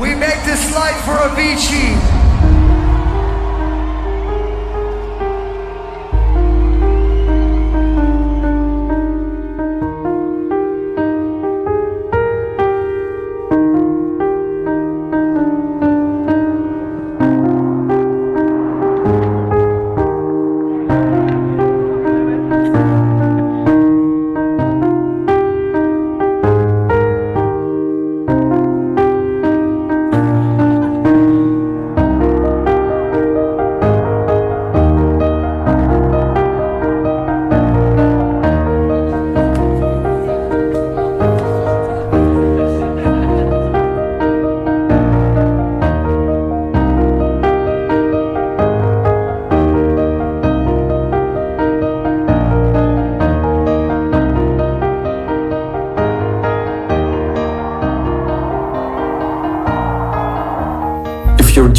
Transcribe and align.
We 0.00 0.14
make 0.14 0.42
this 0.46 0.74
life 0.74 0.96
for 1.04 1.12
Avicii. 1.12 2.19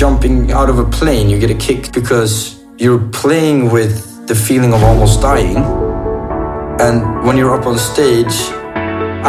Jumping 0.02 0.52
out 0.52 0.68
of 0.68 0.80
a 0.80 0.84
plane, 0.84 1.30
you 1.30 1.38
get 1.38 1.52
a 1.52 1.60
kick 1.68 1.92
because 1.92 2.60
you're 2.80 3.08
playing 3.10 3.70
with 3.70 4.26
the 4.26 4.34
feeling 4.34 4.74
of 4.74 4.82
almost 4.82 5.22
dying. 5.22 5.58
And 6.82 7.24
when 7.24 7.38
you're 7.38 7.54
up 7.54 7.68
on 7.68 7.78
stage, 7.78 8.34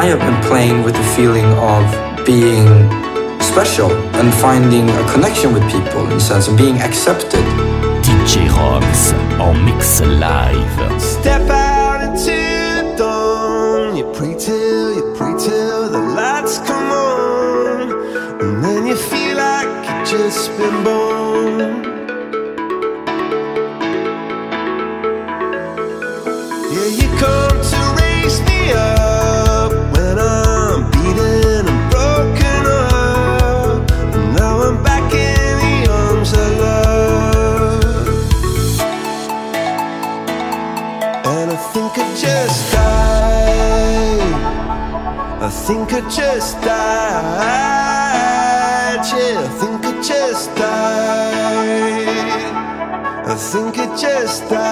I 0.00 0.06
have 0.06 0.20
been 0.20 0.40
playing 0.48 0.82
with 0.82 0.94
the 0.94 1.04
feeling 1.14 1.44
of 1.44 1.84
being 2.24 2.66
special 3.42 3.92
and 4.16 4.32
finding 4.32 4.88
a 4.88 5.12
connection 5.12 5.52
with 5.52 5.62
people 5.70 6.06
in 6.06 6.12
a 6.12 6.20
sense 6.20 6.48
of 6.48 6.56
being 6.56 6.78
accepted. 6.78 7.44
DJ 8.00 8.48
Roms 8.48 9.12
en 9.38 9.64
mix 9.66 10.00
live. 10.00 10.98
Step 10.98 11.41
think 53.98 54.71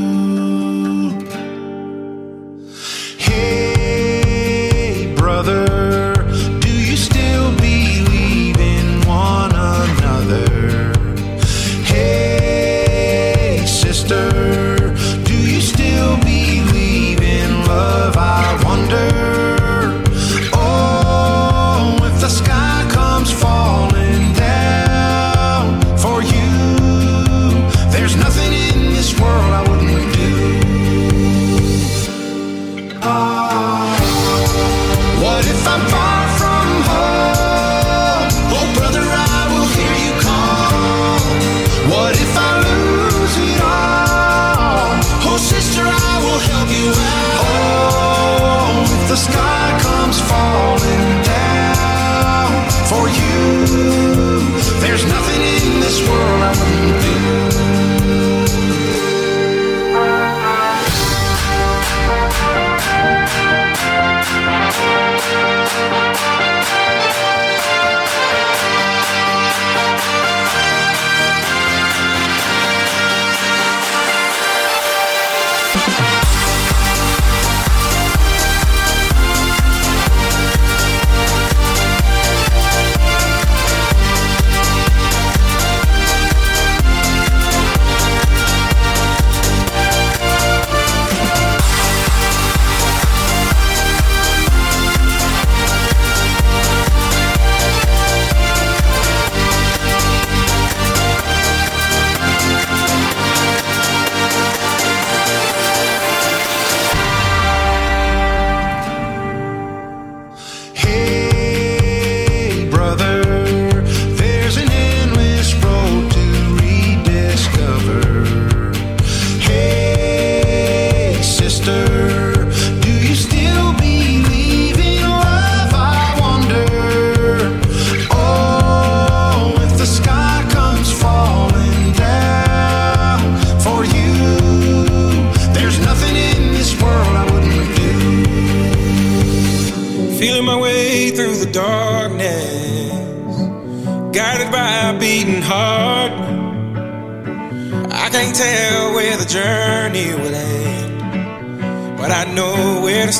lose 14.09 14.70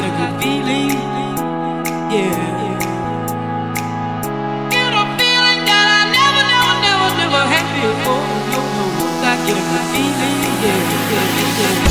Get 0.00 0.06
a 0.06 0.16
good 0.16 0.42
feeling. 0.42 0.90
Yeah. 2.14 2.78
Get 4.70 4.92
a 4.94 5.04
feeling 5.18 5.60
that 5.66 5.86
I 5.90 6.02
never, 6.14 6.42
never, 6.54 6.74
never, 6.86 7.08
never 7.18 7.42
had 7.52 7.66
before. 7.74 8.22
No, 8.52 8.60
no. 8.78 8.84
I 9.26 9.34
get 9.44 9.58
a 9.58 9.64
good 9.70 9.86
feeling. 9.90 10.38
Yeah, 10.62 10.78
yeah, 11.10 11.82
yeah. 11.82 11.87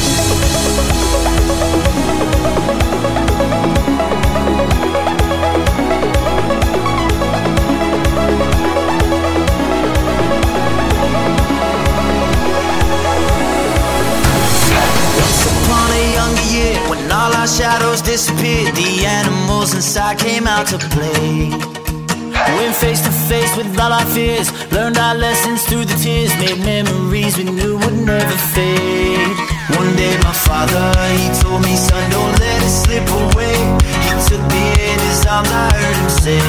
Shadows 17.47 18.01
disappeared, 18.01 18.75
the 18.75 19.05
animals 19.05 19.73
inside 19.73 20.19
came 20.19 20.47
out 20.47 20.67
to 20.67 20.77
play. 20.91 21.49
Went 22.59 22.75
face 22.75 23.01
to 23.01 23.11
face 23.11 23.55
with 23.55 23.67
all 23.79 23.91
our 23.91 24.05
fears, 24.05 24.51
learned 24.71 24.97
our 24.97 25.15
lessons 25.15 25.63
through 25.65 25.85
the 25.85 25.95
tears, 25.95 26.31
made 26.37 26.59
memories 26.59 27.37
we 27.37 27.45
knew 27.45 27.77
would 27.77 27.97
never 28.05 28.37
fade. 28.53 29.35
One 29.79 29.95
day 29.95 30.15
my 30.23 30.33
father, 30.33 30.91
he 31.15 31.27
told 31.41 31.63
me, 31.63 31.75
son, 31.75 32.03
don't 32.11 32.35
let 32.39 32.59
it 32.63 32.69
slip 32.69 33.07
away. 33.07 33.57
He 34.03 34.11
took 34.27 34.43
me 34.51 34.63
in 34.91 34.99
his 35.07 35.25
arms, 35.25 35.49
I 35.51 35.71
heard 35.71 35.97
him 36.03 36.09
say, 36.09 36.43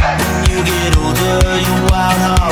when 0.00 0.40
you 0.50 0.64
get 0.64 0.96
older, 0.96 1.38
your 1.60 1.80
wild 1.92 2.18
heart 2.24 2.51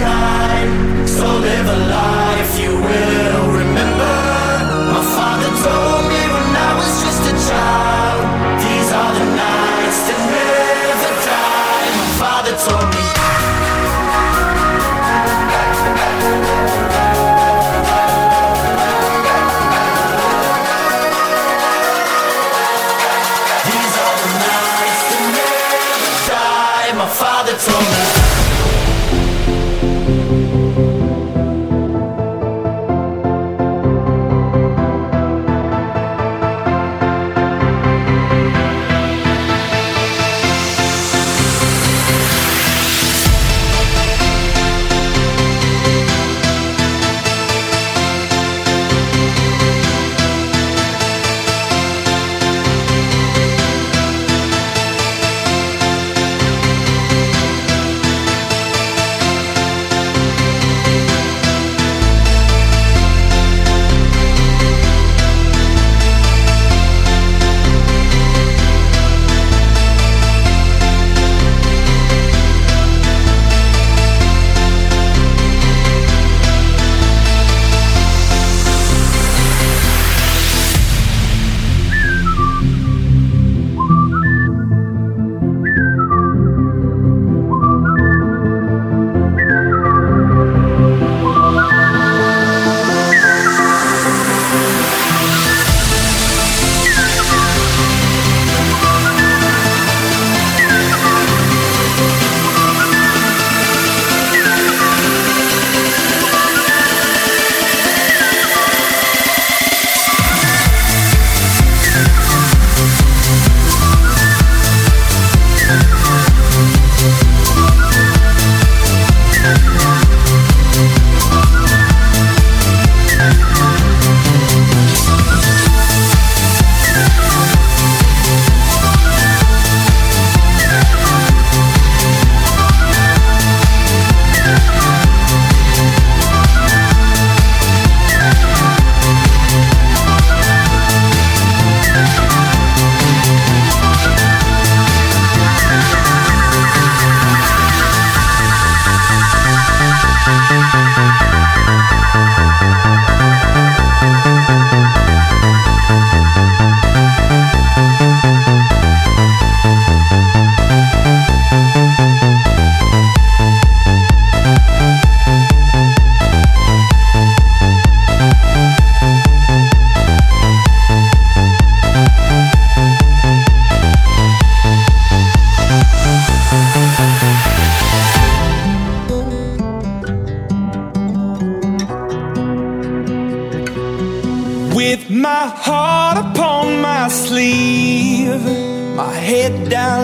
so 0.00 1.26
live 1.26 1.66
a 1.66 1.78
life 1.92 2.58
you 2.58 2.72
will 2.72 3.52
remember. 3.52 4.14
My 4.96 5.04
father 5.14 5.50
told 5.64 6.02
me 6.08 6.20
when 6.32 6.56
I 6.56 6.72
was 6.80 6.92
just 7.04 7.22
a 7.28 7.34
child. 7.48 8.22
These 8.64 8.90
are 8.96 9.12
the 9.18 9.26
nights 9.36 10.00
that 10.08 10.20
never 10.32 11.12
die. 11.28 11.88
My 12.00 12.08
father 12.16 12.54
told 12.64 12.88
me. 12.96 13.04
These 23.68 23.94
are 24.04 24.16
the 24.22 24.30
nights 24.48 25.02
that 25.10 25.24
never 25.36 26.12
die. 26.32 26.88
My 26.96 27.08
father 27.20 27.54
told 27.66 27.84
me 27.84 27.99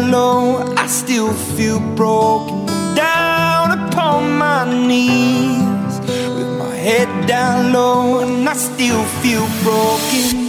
pillow, 0.07 0.63
I 0.77 0.87
still 0.87 1.33
feel 1.33 1.81
broken 1.95 2.67
down 2.95 3.79
upon 3.79 4.39
my 4.39 4.65
knees. 4.87 6.01
With 6.37 6.59
my 6.59 6.75
head 6.75 7.27
down 7.27 7.73
low, 7.73 8.21
and 8.21 8.49
I 8.49 8.55
still 8.55 9.05
feel 9.23 9.47
broken. 9.63 10.46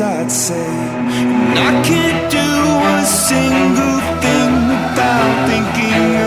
I'd 0.00 0.30
say. 0.30 0.54
And 0.54 1.58
I 1.58 1.82
can't 1.82 2.30
do 2.30 2.38
a 2.38 3.04
single 3.04 3.98
thing 4.22 4.52
without 4.68 5.48
thinking. 5.48 6.17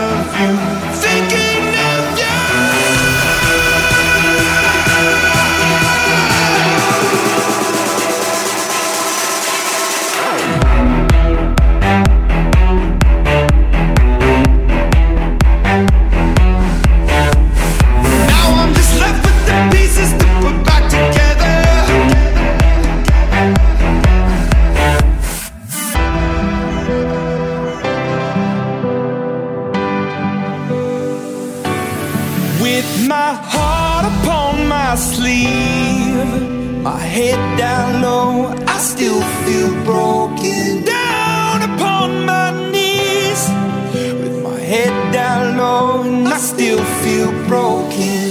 still 46.42 46.84
feel 47.04 47.32
broken. 47.48 48.31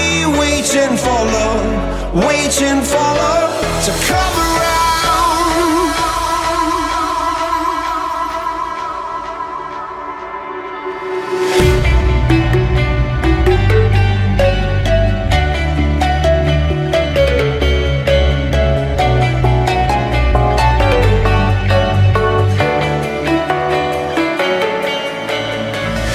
waiting 0.61 0.95
for 0.95 1.09
love, 1.09 2.13
waiting 2.13 2.81
for 2.83 2.97
love 2.97 3.51
to 3.85 3.91
come 4.07 4.35
around. 4.37 4.69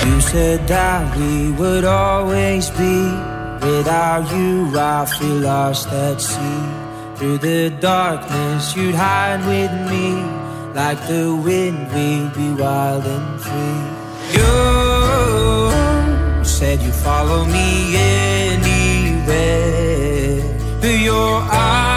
You 0.06 0.20
said 0.20 0.68
that 0.68 1.16
we 1.16 1.50
would 1.50 1.85
always 1.85 2.70
be. 2.70 3.36
Without 3.66 4.24
you, 4.31 4.70
I 4.79 5.05
feel 5.07 5.38
lost 5.40 5.88
at 5.88 6.20
sea. 6.20 6.62
Through 7.16 7.38
the 7.38 7.70
darkness, 7.81 8.76
you'd 8.76 8.94
hide 8.94 9.44
with 9.44 9.72
me. 9.90 10.07
Like 10.72 11.00
the 11.09 11.35
wind, 11.35 11.79
we'd 11.92 12.33
be 12.35 12.48
wild 12.62 13.05
and 13.05 13.40
free. 13.40 13.83
You 14.37 14.50
said 16.44 16.81
you'd 16.81 16.94
follow 16.94 17.44
me 17.44 17.96
anywhere. 18.46 19.26
Through 20.81 21.00
your 21.11 21.42
eyes, 21.50 21.95